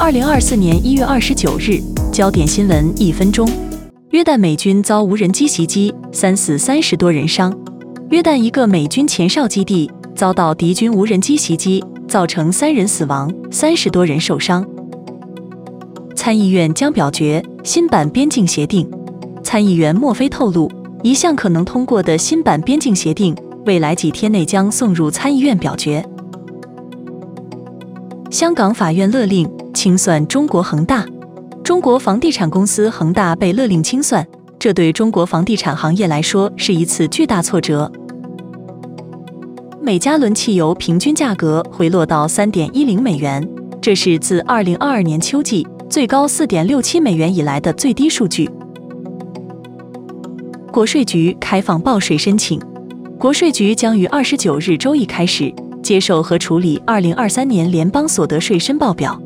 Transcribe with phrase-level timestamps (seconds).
[0.00, 3.50] 二零二四年一月二十九日，焦点新闻一分钟：
[4.10, 7.52] 约旦美军遭无人机袭击，三死三十多人伤。
[8.10, 14.64] 约旦一个美军前哨基地遭到敌军无人机袭击，造成三人死亡，三十多人受伤。
[16.14, 18.88] 参议院将表决新版边境协定。
[19.42, 20.70] 参议员莫菲透露，
[21.02, 23.34] 一项可能通过的新版边境协定，
[23.66, 26.08] 未来几天内将送入参议院表决。
[28.30, 31.02] 香港法院勒令清算中国恒大，
[31.64, 34.26] 中国房地产公司恒大被勒令清算，
[34.58, 37.90] 这对中国房地产行业来说是一次巨大挫折。
[39.80, 43.48] 每加仑汽油平均价格回落到三点一零美元，
[43.80, 48.50] 这是自二零二二年秋季最高四点六七美元以来的最低数据。
[50.70, 52.60] 国税局开放报税申请，
[53.18, 55.50] 国税局将于二十九日周一开始。
[55.88, 59.18] 接受和处理2023年联邦所得税申报表。